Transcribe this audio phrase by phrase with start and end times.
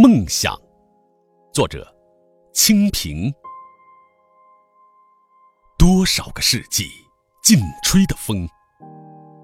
[0.00, 0.56] 梦想，
[1.52, 1.84] 作者：
[2.54, 3.34] 清平。
[5.76, 6.88] 多少个世纪，
[7.42, 8.48] 劲吹的风，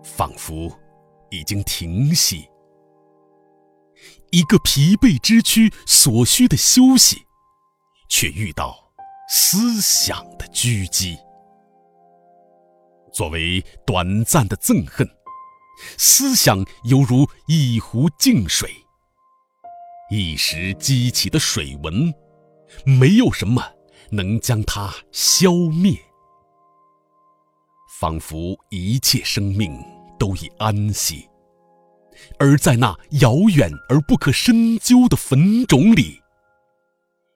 [0.04, 0.70] 仿佛
[1.28, 2.48] 已经停息。
[4.30, 7.26] 一个疲惫之躯所需的休息，
[8.08, 8.92] 却遇到
[9.28, 11.18] 思想的狙击。
[13.12, 15.04] 作为短暂的憎恨，
[15.98, 18.70] 思想犹如一壶净水。
[20.16, 22.14] 一时激起的水纹，
[22.84, 23.60] 没有什么
[24.10, 25.92] 能将它消灭，
[27.98, 29.76] 仿佛一切生命
[30.16, 31.28] 都已安息。
[32.38, 36.20] 而在那遥远而不可深究的坟冢里，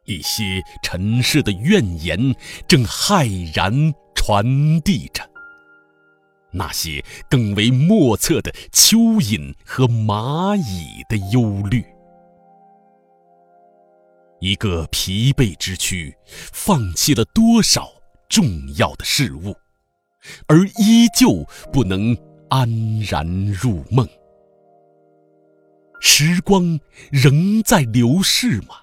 [0.05, 2.33] 一些尘世的怨言
[2.69, 5.29] 正骇然传递着，
[6.53, 11.85] 那些更为莫测的蚯蚓和蚂蚁的忧虑。
[14.41, 16.15] 一个疲惫之躯，
[16.53, 17.89] 放弃了多少
[18.29, 18.45] 重
[18.77, 19.57] 要的事物，
[20.47, 22.17] 而依旧不能
[22.49, 24.09] 安然入梦。
[26.01, 26.79] 时光
[27.11, 28.77] 仍在流逝吗？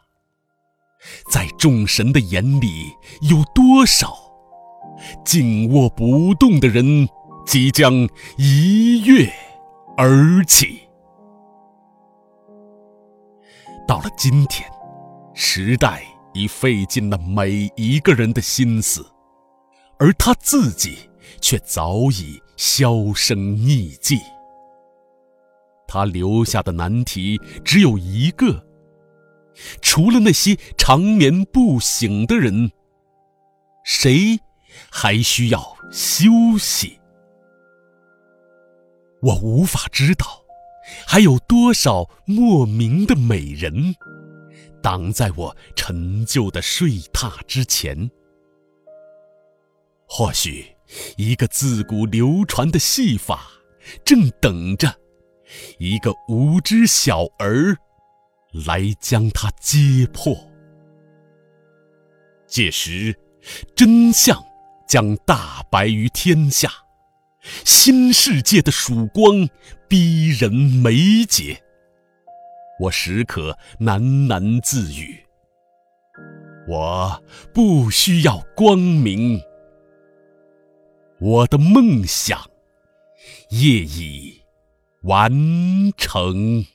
[1.31, 2.91] 在众神的眼里，
[3.29, 4.13] 有多少
[5.23, 7.07] 静卧不动的人
[7.45, 7.93] 即将
[8.37, 9.31] 一跃
[9.95, 10.81] 而起？
[13.87, 14.69] 到了今天。
[15.37, 16.01] 时代
[16.33, 19.05] 已费尽了每一个人的心思，
[19.99, 21.09] 而他自己
[21.41, 24.17] 却早已销声匿迹。
[25.87, 28.65] 他留下的难题只有一个：
[29.81, 32.71] 除了那些长眠不醒的人，
[33.83, 34.39] 谁
[34.89, 36.97] 还需要休息？
[39.21, 40.25] 我无法知道，
[41.05, 43.95] 还有多少莫名的美人。
[44.85, 48.07] 挡在我陈旧的睡榻之前，
[50.07, 50.63] 或许
[51.17, 53.49] 一个自古流传的戏法，
[54.05, 54.95] 正等着
[55.79, 57.75] 一个无知小儿
[58.67, 60.37] 来将它揭破。
[62.45, 63.17] 届时，
[63.75, 64.39] 真相
[64.87, 66.71] 将大白于天下，
[67.63, 69.49] 新世界的曙光
[69.87, 71.64] 逼人眉睫。
[72.79, 75.17] 我时刻喃喃自语
[76.67, 79.41] ：“我不需要光明，
[81.19, 82.39] 我的梦想
[83.49, 84.41] 业已
[85.03, 85.31] 完
[85.95, 86.65] 成。”